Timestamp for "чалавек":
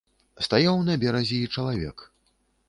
1.57-1.97